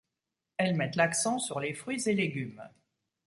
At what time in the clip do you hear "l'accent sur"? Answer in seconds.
0.95-1.59